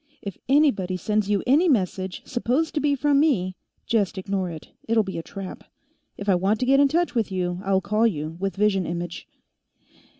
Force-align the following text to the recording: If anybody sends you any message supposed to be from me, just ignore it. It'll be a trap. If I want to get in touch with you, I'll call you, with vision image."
If 0.23 0.35
anybody 0.49 0.97
sends 0.97 1.29
you 1.29 1.43
any 1.45 1.69
message 1.69 2.23
supposed 2.25 2.73
to 2.73 2.79
be 2.81 2.95
from 2.95 3.19
me, 3.19 3.55
just 3.85 4.17
ignore 4.17 4.49
it. 4.49 4.69
It'll 4.87 5.03
be 5.03 5.19
a 5.19 5.21
trap. 5.21 5.63
If 6.17 6.27
I 6.27 6.33
want 6.33 6.59
to 6.61 6.65
get 6.65 6.79
in 6.79 6.87
touch 6.87 7.13
with 7.13 7.31
you, 7.31 7.61
I'll 7.63 7.81
call 7.81 8.07
you, 8.07 8.35
with 8.39 8.55
vision 8.55 8.87
image." 8.87 9.27